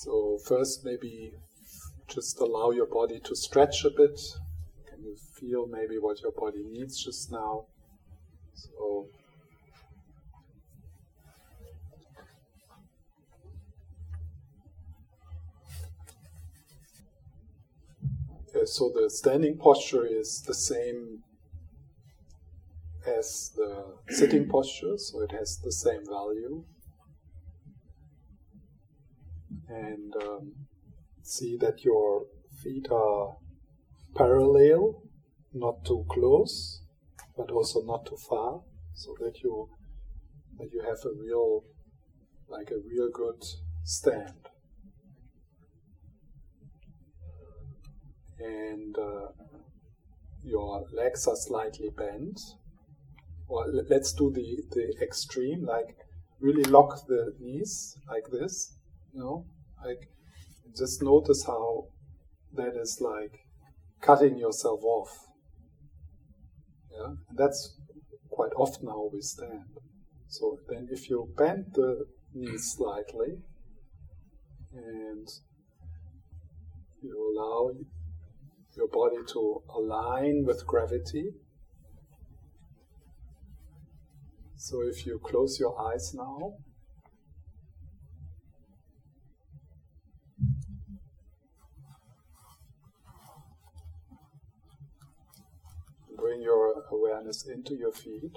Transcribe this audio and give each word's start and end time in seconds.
So, 0.00 0.38
first, 0.46 0.84
maybe 0.84 1.32
just 2.06 2.38
allow 2.38 2.70
your 2.70 2.86
body 2.86 3.18
to 3.18 3.34
stretch 3.34 3.84
a 3.84 3.90
bit. 3.90 4.20
Can 4.88 5.02
you 5.02 5.16
feel 5.16 5.66
maybe 5.66 5.98
what 5.98 6.20
your 6.22 6.30
body 6.30 6.62
needs 6.70 7.02
just 7.02 7.32
now? 7.32 7.66
So, 8.54 9.08
so 18.66 18.92
the 18.94 19.10
standing 19.10 19.58
posture 19.58 20.06
is 20.06 20.44
the 20.46 20.54
same 20.54 21.24
as 23.04 23.50
the 23.56 23.96
sitting 24.10 24.48
posture, 24.48 24.96
so 24.96 25.22
it 25.22 25.32
has 25.32 25.58
the 25.58 25.72
same 25.72 26.06
value. 26.06 26.62
And 29.68 30.14
um, 30.22 30.52
see 31.22 31.56
that 31.58 31.84
your 31.84 32.24
feet 32.62 32.88
are 32.90 33.36
parallel, 34.14 35.02
not 35.52 35.84
too 35.84 36.04
close, 36.08 36.82
but 37.36 37.50
also 37.50 37.82
not 37.82 38.06
too 38.06 38.16
far, 38.16 38.62
so 38.94 39.14
that 39.20 39.42
you 39.42 39.68
that 40.58 40.72
you 40.72 40.80
have 40.80 40.98
a 41.04 41.14
real 41.22 41.64
like 42.48 42.70
a 42.70 42.80
real 42.88 43.10
good 43.12 43.44
stand. 43.84 44.48
And 48.40 48.96
uh, 48.96 49.28
your 50.42 50.86
legs 50.92 51.26
are 51.26 51.36
slightly 51.36 51.90
bent. 51.90 52.40
Or 53.48 53.66
let's 53.88 54.12
do 54.12 54.30
the, 54.30 54.62
the 54.72 54.94
extreme, 55.02 55.64
like 55.64 55.96
really 56.38 56.64
lock 56.64 57.06
the 57.06 57.34
knees 57.40 57.96
like 58.06 58.24
this, 58.30 58.76
you 59.14 59.20
know, 59.20 59.46
like 59.84 60.08
just 60.76 61.02
notice 61.02 61.44
how 61.46 61.84
that 62.54 62.74
is 62.80 63.00
like 63.00 63.40
cutting 64.00 64.38
yourself 64.38 64.80
off. 64.82 65.10
Yeah, 66.90 67.14
and 67.28 67.38
that's 67.38 67.76
quite 68.30 68.52
often 68.56 68.88
how 68.88 69.10
we 69.12 69.20
stand. 69.20 69.64
So 70.28 70.58
then, 70.68 70.88
if 70.90 71.08
you 71.08 71.32
bend 71.36 71.66
the 71.74 72.06
knees 72.34 72.74
slightly 72.76 73.38
and 74.72 75.26
you 77.02 77.32
allow 77.32 77.70
your 78.76 78.88
body 78.88 79.24
to 79.32 79.62
align 79.74 80.44
with 80.44 80.66
gravity. 80.66 81.30
So 84.56 84.82
if 84.82 85.06
you 85.06 85.20
close 85.24 85.58
your 85.58 85.80
eyes 85.80 86.12
now, 86.14 86.54
awareness 96.90 97.46
into 97.46 97.74
your 97.74 97.92
feet. 97.92 98.36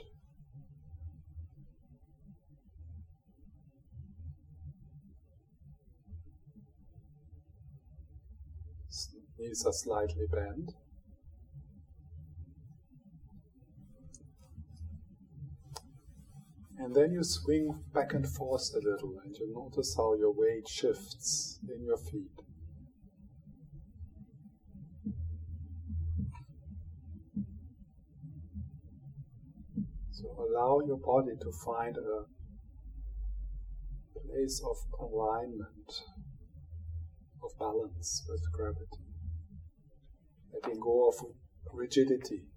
Knees 9.41 9.63
are 9.66 9.73
slightly 9.73 10.27
bent. 10.31 10.72
And 16.77 16.95
then 16.95 17.11
you 17.11 17.23
swing 17.23 17.83
back 17.94 18.13
and 18.13 18.27
forth 18.27 18.72
a 18.75 18.79
little, 18.79 19.19
and 19.23 19.35
you 19.35 19.52
notice 19.53 19.95
how 19.95 20.16
your 20.16 20.33
weight 20.33 20.67
shifts 20.67 21.59
in 21.63 21.85
your 21.85 21.97
feet. 21.97 22.50
Allow 30.37 30.79
your 30.85 30.97
body 30.97 31.35
to 31.39 31.51
find 31.65 31.97
a 31.97 32.25
place 34.19 34.61
of 34.63 34.77
alignment, 34.99 36.03
of 37.43 37.51
balance 37.59 38.25
with 38.29 38.41
gravity, 38.53 39.05
letting 40.53 40.79
go 40.79 41.09
of 41.09 41.15
rigidity. 41.73 42.50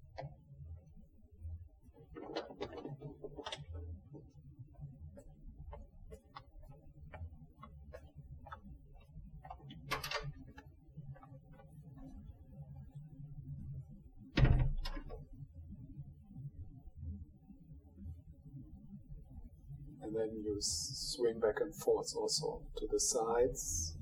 Then 20.25 20.43
you 20.43 20.57
swing 20.61 21.39
back 21.41 21.61
and 21.61 21.75
forth 21.75 22.15
also 22.17 22.63
to 22.77 22.87
the 22.91 23.01
sides. 23.01 23.97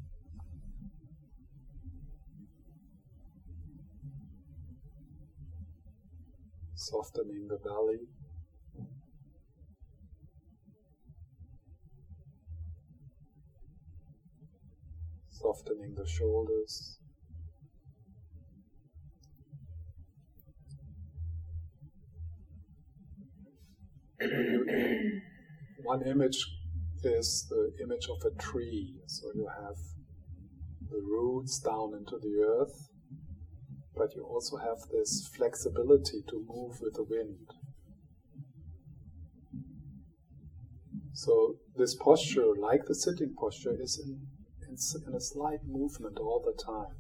Softening 6.75 7.49
the 7.49 7.59
belly. 7.59 8.01
Softening 15.31 15.95
the 15.95 16.07
shoulders. 16.07 16.99
one 25.83 26.07
image 26.07 26.47
is 27.05 27.47
the 27.51 27.73
image 27.83 28.09
of 28.09 28.19
a 28.25 28.35
tree. 28.41 29.01
So 29.07 29.29
you 29.35 29.49
have 29.49 29.77
the 30.91 31.01
roots 31.01 31.59
down 31.59 31.95
into 31.95 32.19
the 32.19 32.45
earth, 32.47 32.89
but 33.97 34.15
you 34.15 34.23
also 34.25 34.57
have 34.57 34.79
this 34.91 35.29
flexibility 35.37 36.23
to 36.29 36.47
move 36.49 36.81
with 36.81 36.95
the 36.95 37.05
wind. 37.05 37.49
So 41.15 41.57
this 41.77 41.95
posture, 41.95 42.55
like 42.59 42.87
the 42.87 42.95
sitting 42.95 43.35
posture, 43.39 43.77
is 43.81 44.01
in, 44.03 44.21
in, 44.69 45.15
a 45.15 45.21
slight 45.21 45.61
movement 45.67 46.19
all 46.19 46.43
the 46.45 46.63
time. 46.63 46.97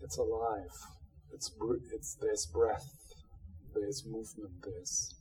It's 0.00 0.16
alive. 0.16 0.76
It's, 1.32 1.50
it's 1.92 2.16
there's 2.20 2.46
breath. 2.46 2.88
There's 3.74 4.04
movement. 4.06 4.62
There's 4.62 5.14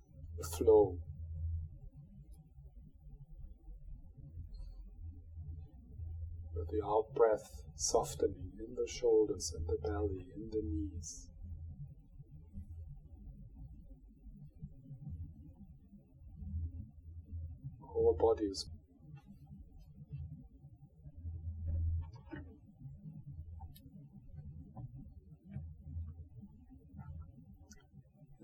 flow. 0.57 0.97
With 6.55 6.69
the 6.69 6.85
out 6.85 7.07
breath 7.15 7.61
softening 7.75 8.51
in 8.59 8.75
the 8.75 8.87
shoulders, 8.87 9.53
in 9.57 9.65
the 9.65 9.77
belly, 9.87 10.27
in 10.35 10.49
the 10.51 10.61
knees. 10.63 11.27
Whole 17.81 18.15
body 18.19 18.45
is 18.45 18.69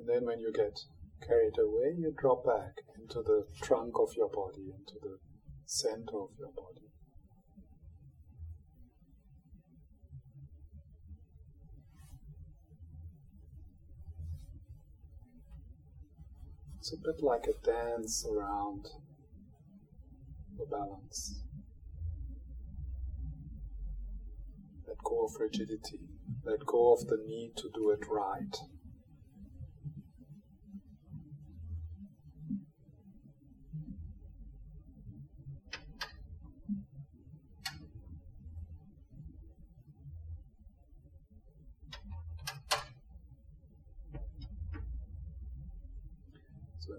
And 0.07 0.15
then 0.15 0.25
when 0.25 0.39
you 0.39 0.53
get 0.53 0.79
carried 1.25 1.57
away, 1.57 1.95
you 1.97 2.13
drop 2.17 2.45
back 2.45 2.77
into 2.99 3.21
the 3.21 3.45
trunk 3.61 3.93
of 3.99 4.09
your 4.15 4.29
body, 4.29 4.73
into 4.77 4.95
the 5.01 5.17
center 5.65 6.19
of 6.21 6.29
your 6.37 6.51
body. 6.51 6.87
It's 16.79 16.93
a 16.93 16.97
bit 16.97 17.21
like 17.21 17.47
a 17.47 17.65
dance 17.65 18.25
around 18.25 18.87
the 20.57 20.65
balance. 20.65 21.43
Let 24.87 24.97
go 25.03 25.25
of 25.25 25.31
rigidity. 25.37 25.99
Let 26.45 26.65
go 26.65 26.93
of 26.93 27.07
the 27.07 27.17
need 27.27 27.57
to 27.57 27.69
do 27.73 27.89
it 27.89 28.05
right. 28.09 28.55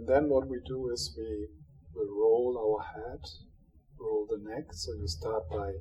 Then 0.08 0.28
what 0.28 0.48
we 0.48 0.58
do 0.66 0.90
is 0.90 1.14
we, 1.16 1.48
we 1.94 2.02
roll 2.08 2.56
our 2.56 2.82
head, 2.94 3.20
roll 3.98 4.26
the 4.28 4.38
neck. 4.38 4.72
So 4.72 4.92
you 4.94 5.06
start 5.06 5.48
by 5.50 5.72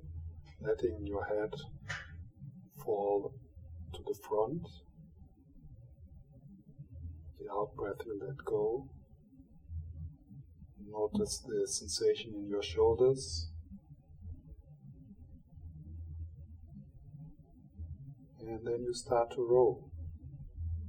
letting 0.62 1.06
your 1.06 1.25
head 1.25 1.54
fall 2.83 3.33
to 3.94 4.01
the 4.06 4.15
front. 4.27 4.62
The 7.39 7.51
out 7.51 7.75
breath 7.75 8.06
you 8.06 8.19
let 8.19 8.38
go. 8.45 8.89
Notice 10.89 11.44
the 11.48 11.68
sensation 11.68 12.33
in 12.36 12.48
your 12.48 12.63
shoulders. 12.63 13.50
And 18.39 18.65
then 18.65 18.83
you 18.83 18.94
start 18.94 19.31
to 19.31 19.45
roll 19.45 19.92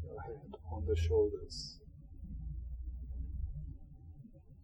your 0.04 0.20
head 0.22 0.54
on 0.72 0.86
the 0.86 0.96
shoulders. 0.96 1.78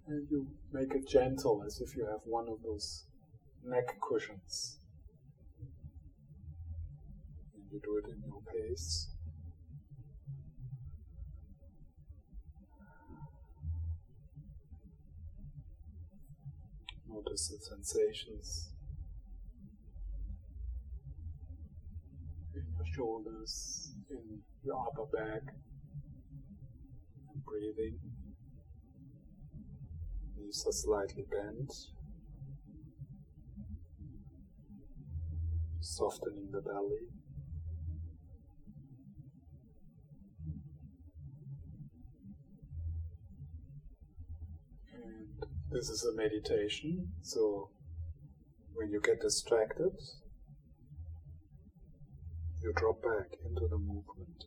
And 0.06 0.26
you 0.30 0.46
make 0.72 0.92
it 0.94 1.08
gentle 1.08 1.62
as 1.66 1.80
if 1.80 1.96
you 1.96 2.04
have 2.04 2.20
one 2.26 2.46
of 2.48 2.62
those 2.62 3.04
neck 3.64 3.96
cushions. 4.00 4.78
And 7.54 7.64
you 7.72 7.80
do 7.82 7.96
it 7.96 8.04
in 8.10 8.22
your 8.26 8.42
pace. 8.42 9.08
Notice 17.08 17.48
the 17.48 17.58
sensations 17.64 18.70
in 22.54 22.64
your 22.76 22.86
shoulders, 22.94 23.92
in 24.10 24.40
your 24.64 24.86
upper 24.86 25.06
back, 25.16 25.42
and 27.32 27.44
breathing. 27.44 27.98
Knees 30.44 30.64
are 30.66 30.72
slightly 30.72 31.24
bent, 31.30 31.72
softening 35.80 36.50
the 36.50 36.60
belly. 36.60 37.08
And 44.92 45.46
this 45.70 45.88
is 45.88 46.04
a 46.04 46.14
meditation, 46.14 47.12
so 47.22 47.70
when 48.74 48.90
you 48.90 49.00
get 49.00 49.20
distracted, 49.20 49.92
you 52.62 52.72
drop 52.76 53.02
back 53.02 53.38
into 53.44 53.66
the 53.68 53.78
movement. 53.78 54.44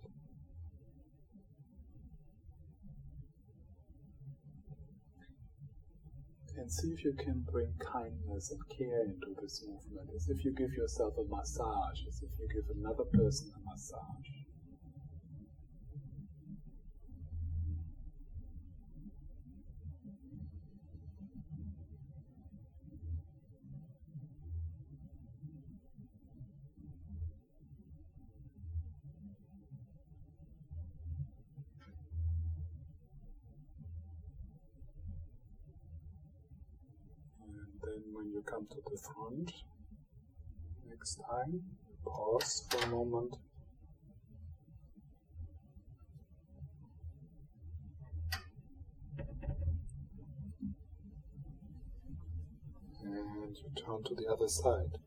And 6.57 6.71
see 6.71 6.89
if 6.89 7.05
you 7.05 7.13
can 7.13 7.45
bring 7.51 7.71
kindness 7.79 8.51
and 8.51 8.59
care 8.67 9.03
into 9.03 9.39
this 9.39 9.63
movement, 9.65 10.09
as 10.15 10.27
if 10.27 10.43
you 10.43 10.51
give 10.51 10.73
yourself 10.73 11.13
a 11.17 11.23
massage, 11.23 11.99
as 12.07 12.21
if 12.23 12.29
you 12.39 12.47
give 12.49 12.75
another 12.75 13.05
person 13.13 13.51
a 13.55 13.69
massage. 13.69 14.36
When 38.17 38.31
you 38.31 38.41
come 38.41 38.65
to 38.71 38.77
the 38.89 38.97
front, 38.97 39.51
next 40.89 41.19
time, 41.29 41.61
pause 42.03 42.67
for 42.67 42.83
a 42.83 42.87
moment. 42.87 43.35
And 53.03 53.55
you 53.55 53.69
turn 53.75 54.03
to 54.03 54.15
the 54.15 54.25
other 54.33 54.47
side. 54.47 54.97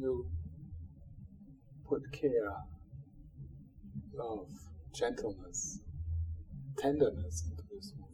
You 0.00 0.26
put 1.86 2.02
care, 2.12 2.54
love, 4.14 4.48
gentleness, 4.94 5.80
tenderness 6.78 7.44
into 7.50 7.62
this 7.70 7.92
movement? 7.98 8.06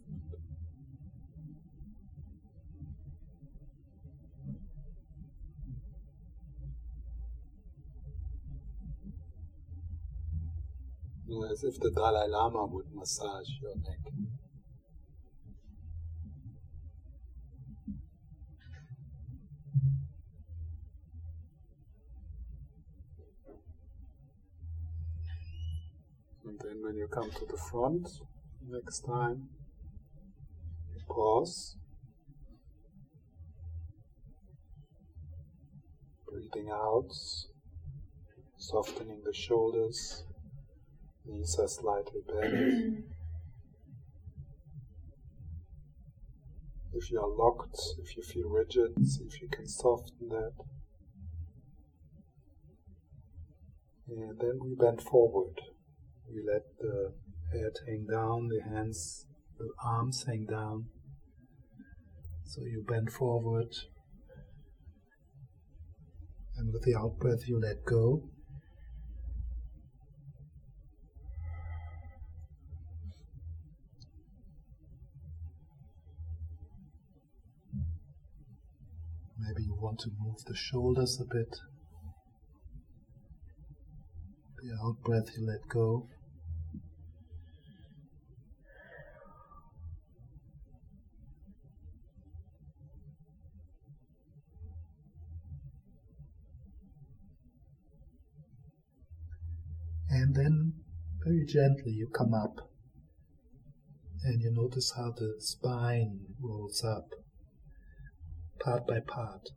As 11.51 11.63
if 11.63 11.79
the 11.79 11.91
Dalai 11.91 12.27
Lama 12.27 12.65
would 12.65 12.93
massage 12.93 13.47
your 13.61 13.75
neck. 13.77 14.26
Come 27.27 27.39
to 27.39 27.51
the 27.51 27.57
front 27.57 28.07
next 28.69 29.01
time, 29.01 29.49
pause. 31.09 31.75
Breathing 36.29 36.69
out, 36.71 37.09
softening 38.57 39.21
the 39.25 39.33
shoulders, 39.33 40.23
knees 41.25 41.57
are 41.59 41.67
slightly 41.67 42.21
bent. 42.27 43.03
if 46.93 47.11
you 47.11 47.19
are 47.19 47.29
locked, 47.29 47.79
if 47.99 48.15
you 48.15 48.23
feel 48.23 48.49
rigid, 48.49 48.93
see 49.05 49.23
if 49.23 49.41
you 49.41 49.47
can 49.49 49.67
soften 49.67 50.29
that. 50.29 50.53
And 54.09 54.39
then 54.39 54.59
we 54.61 54.75
bend 54.75 55.01
forward. 55.01 55.59
We 56.29 56.43
let 56.45 56.63
the 56.79 57.13
head 57.53 57.73
hang 57.87 58.05
down, 58.11 58.49
the 58.49 58.61
hands, 58.61 59.25
the 59.57 59.69
arms 59.83 60.25
hang 60.27 60.45
down. 60.45 60.87
So 62.43 62.61
you 62.63 62.83
bend 62.87 63.11
forward. 63.11 63.73
And 66.57 66.73
with 66.73 66.83
the 66.83 66.95
out 66.95 67.17
breath, 67.19 67.47
you 67.47 67.59
let 67.59 67.85
go. 67.85 68.29
Maybe 79.39 79.63
you 79.63 79.77
want 79.79 79.99
to 79.99 80.09
move 80.19 80.43
the 80.45 80.55
shoulders 80.55 81.21
a 81.21 81.25
bit. 81.25 81.55
The 84.61 84.73
out 84.83 85.01
breath, 85.03 85.29
you 85.37 85.45
let 85.47 85.69
go. 85.69 86.09
Gently 101.47 101.91
you 101.91 102.07
come 102.07 102.33
up 102.33 102.69
and 104.23 104.41
you 104.41 104.51
notice 104.51 104.93
how 104.97 105.11
the 105.11 105.35
spine 105.39 106.19
rolls 106.41 106.83
up 106.83 107.09
part 108.59 108.85
by 108.87 108.99
part. 108.99 109.49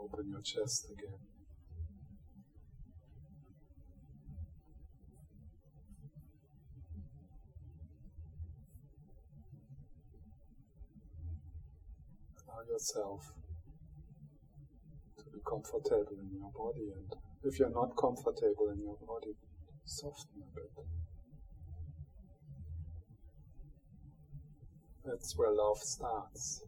Open 0.00 0.28
your 0.28 0.42
chest 0.42 0.90
again. 0.90 1.18
Allow 12.46 12.62
yourself 12.70 13.32
to 15.18 15.24
be 15.24 15.38
comfortable 15.48 16.06
in 16.20 16.30
your 16.38 16.50
body, 16.52 16.92
and 16.94 17.14
if 17.44 17.58
you're 17.58 17.70
not 17.70 17.96
comfortable 17.96 18.70
in 18.72 18.80
your 18.82 18.98
body, 19.06 19.34
soften 19.84 20.42
a 20.42 20.54
bit. 20.54 20.70
That's 25.04 25.36
where 25.36 25.52
love 25.52 25.78
starts. 25.78 26.62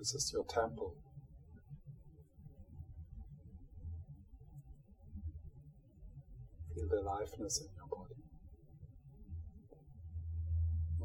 This 0.00 0.14
is 0.14 0.32
your 0.32 0.46
temple. 0.46 0.94
Feel 6.74 6.88
the 6.88 7.00
aliveness 7.00 7.60
in 7.60 7.66
your 7.76 7.86
body. 7.86 8.14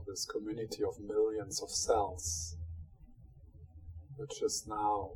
This 0.08 0.26
community 0.26 0.82
of 0.86 0.98
millions 1.06 1.62
of 1.62 1.70
cells, 1.70 2.56
which 4.16 4.42
is 4.42 4.64
now 4.66 5.10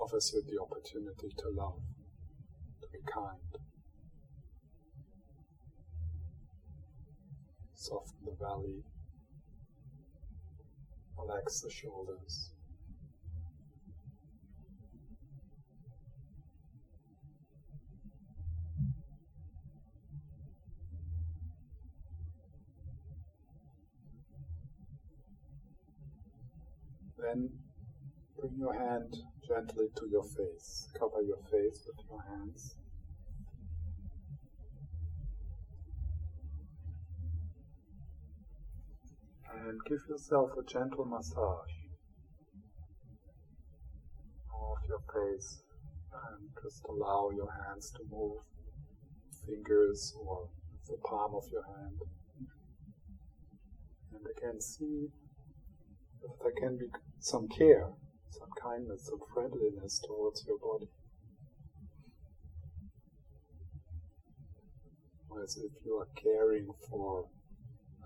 offers 0.00 0.32
you 0.34 0.42
the 0.50 0.62
opportunity 0.62 1.28
to 1.36 1.50
love, 1.50 1.82
to 2.80 2.88
be 2.90 3.00
kind. 3.04 3.36
Soften 7.74 8.16
the 8.24 8.30
belly, 8.30 8.82
relax 11.18 11.60
the 11.60 11.70
shoulders. 11.70 12.50
Then 27.18 27.50
bring 28.40 28.56
your 28.56 28.72
hand 28.72 29.16
gently 29.46 29.88
to 29.96 30.08
your 30.08 30.24
face. 30.24 30.88
Cover 30.98 31.20
your 31.22 31.42
face 31.50 31.84
with 31.86 32.06
your 32.08 32.22
hands. 32.22 32.77
And 39.68 39.78
give 39.84 40.00
yourself 40.08 40.50
a 40.58 40.62
gentle 40.64 41.04
massage 41.04 41.76
of 44.50 44.78
your 44.88 45.02
face 45.12 45.62
and 46.12 46.48
just 46.62 46.82
allow 46.88 47.30
your 47.36 47.50
hands 47.66 47.90
to 47.92 48.00
move, 48.10 48.40
fingers 49.46 50.14
or 50.18 50.48
the 50.86 50.96
palm 51.04 51.34
of 51.34 51.44
your 51.52 51.64
hand. 51.64 51.98
And 54.14 54.24
again, 54.36 54.60
see 54.60 55.08
if 56.22 56.30
there 56.42 56.52
can 56.60 56.78
be 56.78 56.86
some 57.20 57.46
care 57.48 57.90
some 58.38 58.50
kindness, 58.60 59.06
some 59.06 59.20
friendliness 59.32 60.00
towards 60.06 60.44
your 60.46 60.58
body. 60.58 60.88
As 65.42 65.56
if 65.56 65.70
you 65.84 65.96
are 65.96 66.08
caring 66.16 66.68
for 66.90 67.26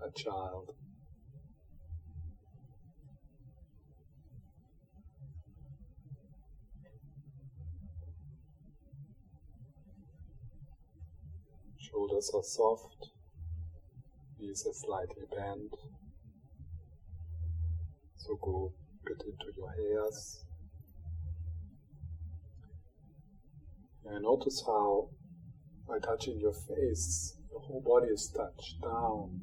a 0.05 0.11
child. 0.11 0.69
Shoulders 11.93 12.31
are 12.33 12.43
soft, 12.43 13.11
knees 14.37 14.65
are 14.67 14.73
slightly 14.73 15.23
bent. 15.31 15.73
So 18.17 18.35
go 18.41 18.73
Get 19.05 19.21
into 19.25 19.51
your 19.57 19.69
hairs. 19.71 20.45
And 24.05 24.23
notice 24.23 24.63
how, 24.65 25.09
by 25.87 25.99
touching 25.99 26.39
your 26.39 26.53
face, 26.53 27.35
your 27.51 27.59
whole 27.59 27.81
body 27.81 28.13
is 28.13 28.29
touched 28.29 28.81
down 28.81 29.41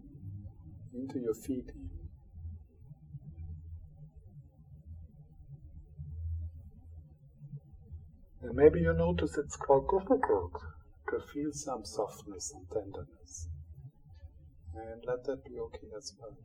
into 0.95 1.19
your 1.19 1.35
feet. 1.35 1.71
And 8.43 8.55
maybe 8.55 8.81
you 8.81 8.95
notice 8.95 9.37
it's 9.37 9.57
quite 9.57 9.83
difficult 9.91 10.70
to 11.11 11.19
feel 11.33 11.51
some 11.53 11.85
softness 11.85 12.53
and 12.55 12.69
tenderness. 12.71 13.49
And 14.75 15.03
let 15.05 15.25
that 15.25 15.45
be 15.45 15.59
okay 15.59 15.89
as 15.97 16.15
well. 16.21 16.37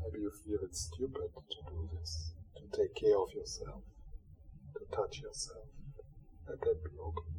Maybe 0.00 0.22
you 0.22 0.32
feel 0.44 0.58
it's 0.62 0.90
stupid 0.92 1.30
to 1.34 1.70
do 1.70 1.88
this, 1.98 2.32
to 2.56 2.62
take 2.76 2.94
care 2.94 3.18
of 3.18 3.30
yourself, 3.34 3.82
to 4.74 4.96
touch 4.96 5.20
yourself. 5.20 5.66
Let 6.48 6.60
that 6.60 6.82
be 6.82 6.98
okay. 6.98 7.32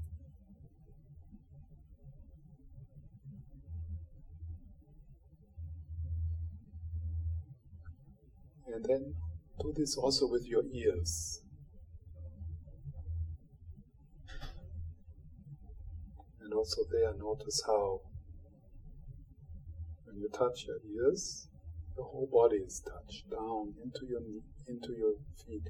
And 8.67 8.85
then 8.85 9.15
do 9.59 9.73
this 9.75 9.97
also 9.97 10.27
with 10.27 10.47
your 10.47 10.63
ears. 10.71 11.42
Also 16.63 16.83
there, 16.89 17.13
notice 17.19 17.61
how 17.67 17.99
when 20.05 20.15
you 20.15 20.29
touch 20.29 20.63
your 20.65 20.79
ears, 20.95 21.49
the 21.97 22.03
whole 22.03 22.29
body 22.31 22.63
is 22.63 22.81
touched 22.87 23.29
down 23.29 23.73
into 23.83 24.07
your 24.07 24.21
into 24.65 24.93
your 24.97 25.11
feet. 25.45 25.67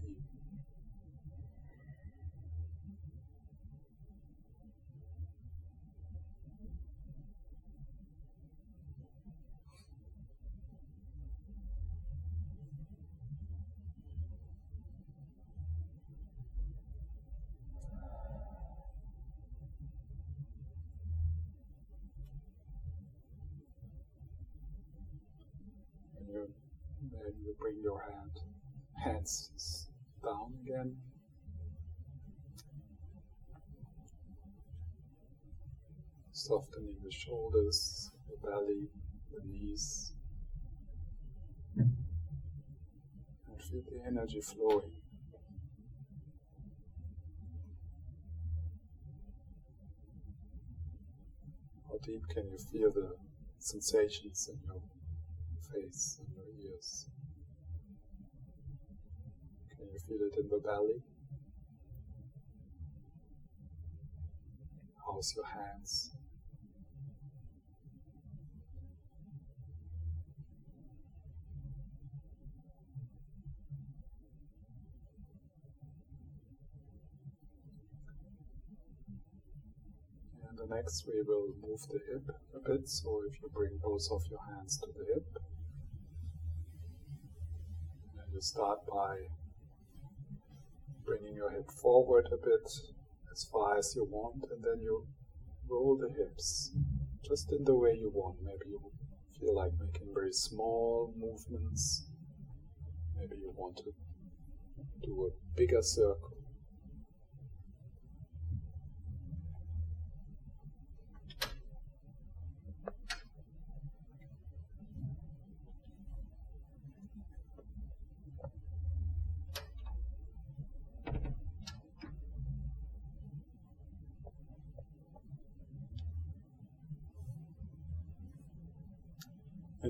Then 26.33 27.33
you 27.43 27.55
bring 27.59 27.79
your 27.83 28.01
hand, 28.01 28.31
hands 29.03 29.87
down 30.23 30.53
again. 30.63 30.95
Softening 36.31 36.95
the 37.03 37.11
shoulders, 37.11 38.09
the 38.27 38.47
belly, 38.47 38.89
the 39.31 39.47
knees. 39.47 40.13
And 41.77 41.93
feel 43.69 43.83
the 43.91 44.01
energy 44.07 44.41
flowing. 44.41 44.91
How 51.87 51.97
deep 52.01 52.27
can 52.33 52.49
you 52.49 52.57
feel 52.57 52.91
the 52.91 53.15
sensations 53.59 54.49
in 54.51 54.59
your 54.65 54.81
face 55.73 56.19
and 56.19 56.27
your 56.35 56.71
ears. 56.71 57.07
Can 59.75 59.87
you 59.91 59.99
feel 60.07 60.27
it 60.27 60.39
in 60.39 60.47
the 60.49 60.59
belly? 60.59 61.01
How's 65.05 65.33
your 65.35 65.45
hands? 65.45 66.11
And 80.47 80.57
the 80.57 80.75
next 80.75 81.07
we 81.07 81.21
will 81.23 81.47
move 81.61 81.81
the 81.89 81.99
hip 82.11 82.29
a 82.55 82.69
bit, 82.69 82.87
so 82.87 83.23
if 83.27 83.41
you 83.41 83.49
bring 83.53 83.79
both 83.81 84.07
of 84.11 84.21
your 84.29 84.39
hands 84.55 84.77
to 84.77 84.87
the 84.95 85.05
hip, 85.13 85.25
start 88.43 88.79
by 88.85 89.15
bringing 91.05 91.33
your 91.33 91.49
hip 91.49 91.71
forward 91.71 92.27
a 92.27 92.35
bit 92.35 92.69
as 93.31 93.45
far 93.45 93.77
as 93.77 93.93
you 93.95 94.03
want, 94.03 94.43
and 94.51 94.61
then 94.61 94.81
you 94.81 95.05
roll 95.69 95.97
the 95.97 96.09
hips 96.13 96.71
just 97.25 97.53
in 97.53 97.63
the 97.63 97.73
way 97.73 97.97
you 97.97 98.11
want. 98.13 98.35
Maybe 98.43 98.71
you 98.71 98.81
feel 99.39 99.55
like 99.55 99.71
making 99.79 100.13
very 100.13 100.33
small 100.33 101.13
movements. 101.17 102.05
Maybe 103.17 103.37
you 103.37 103.53
want 103.55 103.77
to 103.77 103.93
do 105.05 105.27
a 105.27 105.57
bigger 105.57 105.81
circle. 105.81 106.32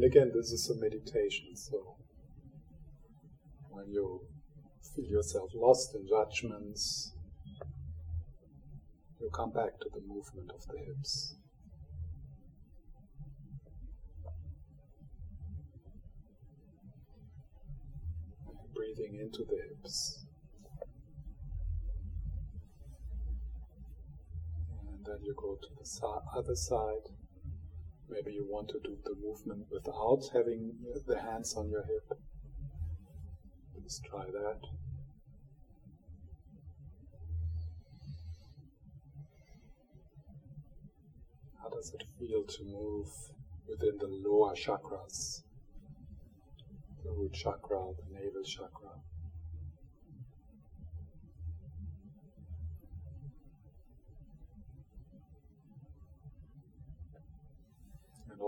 And 0.03 0.11
again, 0.11 0.31
this 0.35 0.51
is 0.51 0.69
a 0.69 0.75
meditation, 0.75 1.55
so 1.55 1.95
when 3.69 3.89
you 3.89 4.19
feel 4.93 5.05
yourself 5.05 5.51
lost 5.55 5.95
in 5.95 6.05
judgments, 6.05 7.13
you 9.21 9.29
come 9.33 9.53
back 9.53 9.79
to 9.79 9.87
the 9.93 10.01
movement 10.01 10.51
of 10.53 10.67
the 10.67 10.77
hips. 10.77 11.35
Breathing 18.75 19.19
into 19.21 19.45
the 19.49 19.57
hips. 19.69 20.25
And 24.85 25.05
then 25.05 25.23
you 25.23 25.33
go 25.37 25.55
to 25.61 25.67
the 25.77 26.37
other 26.37 26.55
side. 26.55 27.22
Maybe 28.13 28.33
you 28.33 28.45
want 28.47 28.69
to 28.69 28.79
do 28.79 28.95
the 29.03 29.15
movement 29.15 29.65
without 29.71 30.21
having 30.31 30.75
the 31.07 31.19
hands 31.19 31.55
on 31.55 31.67
your 31.71 31.83
hip. 31.83 32.19
Let's 33.75 33.99
try 34.01 34.25
that. 34.25 34.59
How 41.59 41.69
does 41.69 41.91
it 41.95 42.03
feel 42.19 42.43
to 42.43 42.63
move 42.65 43.07
within 43.67 43.97
the 43.97 44.07
lower 44.07 44.53
chakras? 44.53 45.41
The 47.03 47.09
root 47.09 47.33
chakra, 47.33 47.93
the 47.97 48.13
navel 48.13 48.43
chakra. 48.43 48.91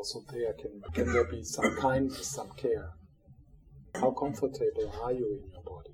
Also 0.06 0.24
there 0.32 0.54
can 0.54 0.82
can 0.94 1.12
there 1.12 1.24
be 1.24 1.44
some 1.44 1.76
kindness, 1.78 2.28
some 2.28 2.52
care? 2.52 2.92
How 3.96 4.12
comfortable 4.12 4.94
are 5.02 5.12
you 5.12 5.42
in 5.44 5.52
your 5.52 5.64
body? 5.64 5.92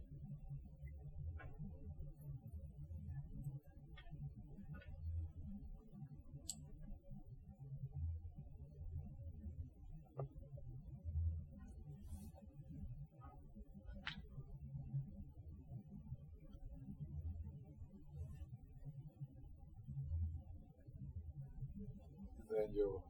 then 22.50 22.67
you 22.75 23.01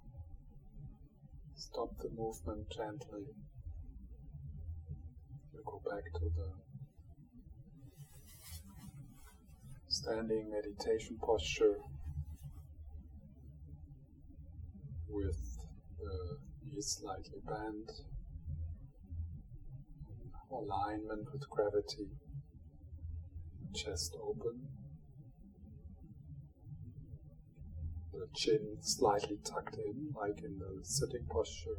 stop 1.72 1.90
the 2.00 2.10
movement 2.10 2.70
gently. 2.70 3.28
You 5.54 5.62
go 5.66 5.82
back 5.90 6.04
to 6.16 6.26
the 6.36 6.52
standing 9.88 10.52
meditation 10.52 11.18
posture 11.22 11.78
with 15.08 15.38
the 15.98 16.38
knees 16.66 17.00
slightly 17.00 17.40
bent, 17.48 17.92
alignment 20.52 21.32
with 21.32 21.50
gravity, 21.50 22.10
chest 23.74 24.14
open. 24.22 24.81
The 28.12 28.28
chin 28.36 28.78
slightly 28.82 29.38
tucked 29.44 29.76
in, 29.76 30.14
like 30.16 30.44
in 30.44 30.60
the 30.60 30.84
sitting 30.84 31.26
posture, 31.30 31.78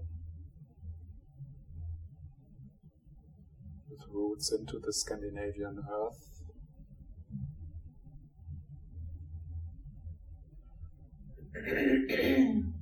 with 3.91 4.01
roots 4.11 4.53
into 4.53 4.79
the 4.79 4.93
Scandinavian 4.93 5.85
earth. 5.91 6.29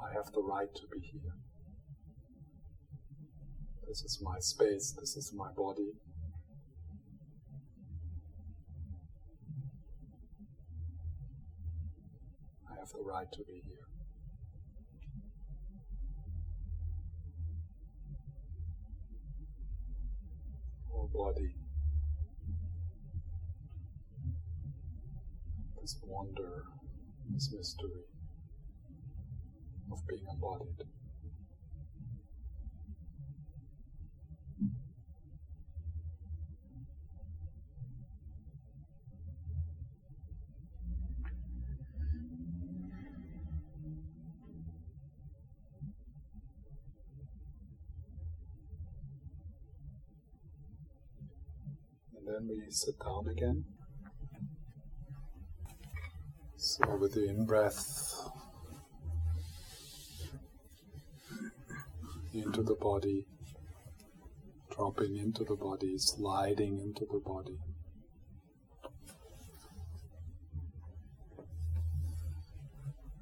I 0.00 0.12
have 0.12 0.32
the 0.32 0.42
right 0.42 0.74
to 0.74 0.82
be 0.92 1.00
here. 1.00 1.32
This 3.86 4.02
is 4.02 4.20
my 4.22 4.38
space, 4.40 4.92
this 4.98 5.16
is 5.16 5.32
my 5.34 5.50
body. 5.52 5.92
Have 12.88 12.98
the 12.98 13.04
right 13.04 13.26
to 13.32 13.44
be 13.44 13.62
here. 13.66 13.86
Whole 20.90 21.10
body. 21.12 21.54
This 25.80 25.96
wonder, 26.04 26.64
this 27.32 27.52
mystery 27.52 28.04
of 29.92 29.98
being 30.08 30.26
embodied. 30.32 30.97
Then 52.38 52.48
we 52.48 52.70
sit 52.70 52.94
down 53.00 53.26
again. 53.28 53.64
So 56.56 56.96
with 56.96 57.14
the 57.14 57.28
in 57.28 57.46
breath 57.46 58.14
into 62.32 62.62
the 62.62 62.76
body, 62.76 63.26
dropping 64.70 65.16
into 65.16 65.42
the 65.44 65.56
body, 65.56 65.98
sliding 65.98 66.78
into 66.80 67.06
the 67.10 67.18
body. 67.18 67.58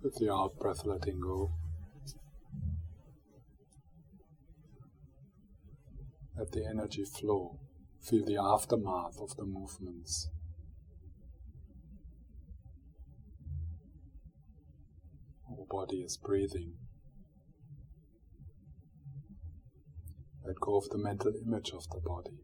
With 0.02 0.16
the 0.16 0.30
out 0.30 0.58
breath 0.58 0.84
letting 0.84 1.20
go. 1.20 1.52
Let 6.36 6.52
the 6.52 6.66
energy 6.66 7.04
flow. 7.04 7.58
Feel 8.08 8.24
the 8.24 8.36
aftermath 8.40 9.18
of 9.20 9.36
the 9.36 9.44
movements. 9.44 10.28
Whole 15.42 15.66
body 15.68 16.02
is 16.02 16.16
breathing. 16.16 16.74
Let 20.46 20.54
go 20.60 20.76
of 20.76 20.88
the 20.90 20.98
mental 20.98 21.32
image 21.44 21.72
of 21.72 21.88
the 21.90 22.00
body. 22.00 22.38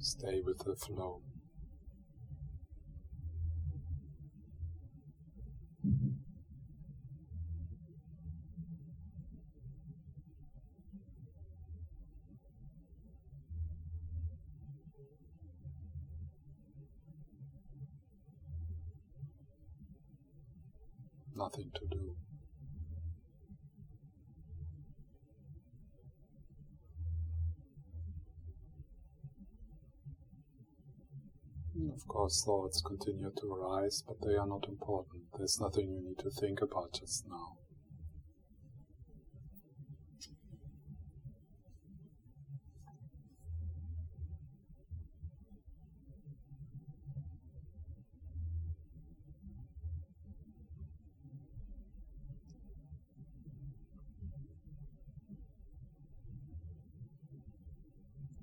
Stay 0.00 0.40
with 0.44 0.58
the 0.64 0.74
flow. 0.74 1.22
Nothing 21.50 21.72
to 21.74 21.86
do. 21.86 22.16
Of 31.92 32.06
course, 32.06 32.44
thoughts 32.44 32.80
continue 32.82 33.32
to 33.36 33.52
arise, 33.52 34.04
but 34.06 34.20
they 34.24 34.36
are 34.36 34.46
not 34.46 34.68
important. 34.68 35.24
There's 35.36 35.60
nothing 35.60 35.90
you 35.90 36.00
need 36.00 36.18
to 36.18 36.30
think 36.30 36.62
about 36.62 36.92
just 36.92 37.26
now. 37.28 37.56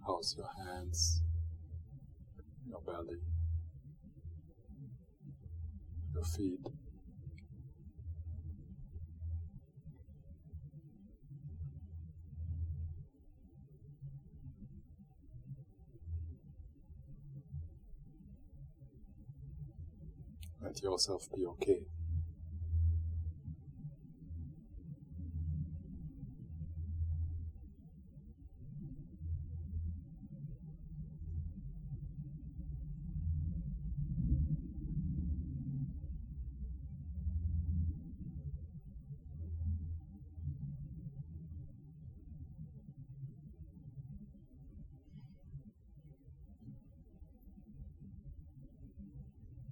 How's 0.08 0.36
your 0.38 0.50
hands? 0.66 1.22
your 2.70 2.82
belly, 2.82 3.20
your 6.14 6.24
feet. 6.24 6.60
Let 20.62 20.82
yourself 20.82 21.28
be 21.36 21.46
okay. 21.46 21.97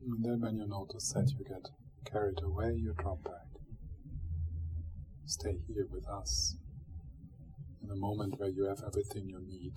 And 0.06 0.24
then 0.24 0.40
when 0.40 0.58
you 0.58 0.68
notice 0.68 1.12
that 1.14 1.32
you 1.32 1.44
get 1.44 1.68
carried 2.06 2.40
away, 2.44 2.76
you 2.76 2.94
drop 2.98 3.24
back. 3.24 3.48
Stay 5.26 5.58
here 5.68 5.88
with 5.90 6.08
us 6.08 6.56
in 7.84 7.90
a 7.90 7.96
moment 7.96 8.40
where 8.40 8.50
you 8.50 8.66
have 8.66 8.84
everything 8.86 9.28
you 9.28 9.40
need. 9.40 9.74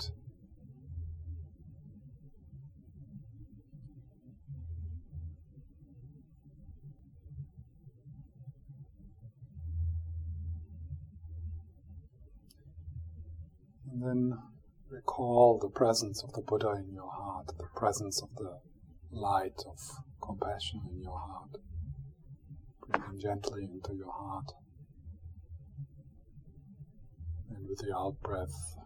And 13.90 14.02
then 14.02 14.38
recall 14.90 15.58
the 15.58 15.70
presence 15.70 16.22
of 16.22 16.34
the 16.34 16.42
Buddha 16.42 16.72
in 16.86 16.92
your 16.92 17.10
heart, 17.10 17.46
the 17.56 17.64
presence 17.74 18.22
of 18.22 18.28
the 18.36 18.58
light 19.10 19.60
of 19.66 19.78
compassion 20.22 20.82
in 20.90 21.00
your 21.02 21.18
heart. 21.18 21.56
Breathing 22.86 23.20
gently 23.20 23.64
into 23.64 23.94
your 23.94 24.12
heart. 24.12 24.52
And 27.50 27.68
with 27.68 27.78
the 27.78 27.94
out 27.94 28.20
breath, 28.22 28.76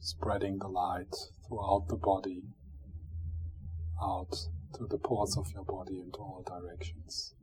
spreading 0.00 0.58
the 0.58 0.68
light 0.68 1.14
throughout 1.46 1.86
the 1.88 1.96
body, 1.96 2.42
out 4.02 4.32
to 4.74 4.86
the 4.86 4.98
pores 4.98 5.36
of 5.36 5.50
your 5.52 5.64
body 5.64 6.00
into 6.00 6.18
all 6.18 6.44
directions. 6.46 7.34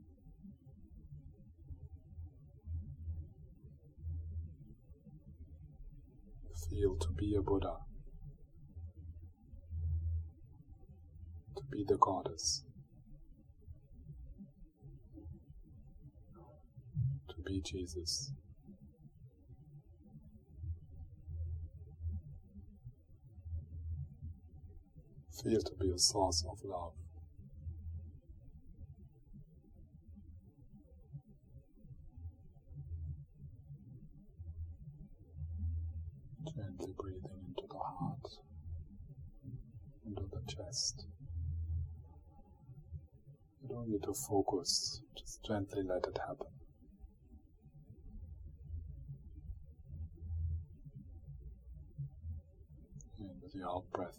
Feel 6.70 6.96
to 6.96 7.08
be 7.12 7.34
a 7.38 7.42
Buddha. 7.42 7.76
Be 11.70 11.84
the 11.86 11.96
goddess. 11.96 12.62
To 17.28 17.42
be 17.44 17.60
Jesus. 17.60 18.32
Feel 25.42 25.60
to 25.60 25.74
be 25.78 25.90
a 25.90 25.98
source 25.98 26.44
of 26.50 26.58
love. 26.64 26.92
Gently 36.54 36.94
breathing 36.98 37.44
into 37.48 37.66
the 37.68 37.78
heart, 37.78 38.26
into 40.06 40.22
the 40.32 40.40
chest. 40.52 41.05
You 43.88 44.00
to 44.00 44.12
focus, 44.14 45.00
just 45.16 45.44
gently 45.44 45.84
let 45.84 46.04
it 46.08 46.18
happen. 46.18 46.48
With 53.42 53.54
your 53.54 53.68
out 53.68 53.84
breath, 53.92 54.18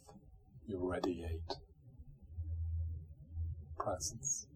you 0.67 0.79
radiate 0.79 1.57
presence. 3.77 4.47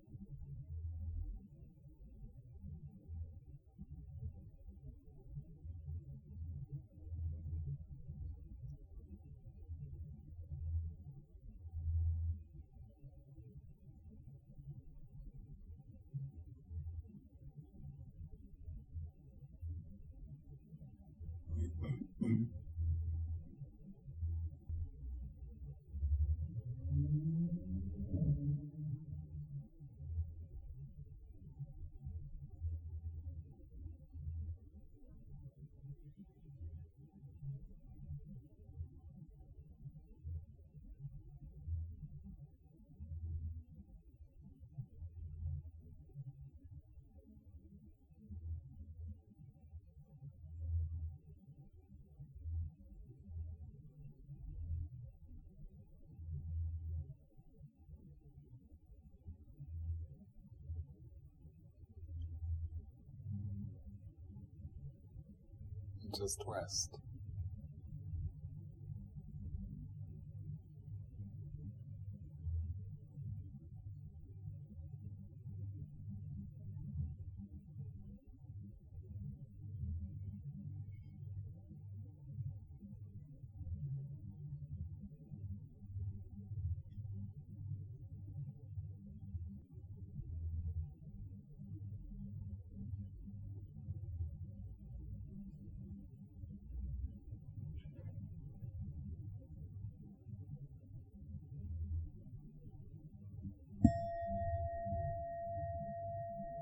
Just 66.18 66.44
rest. 66.48 66.98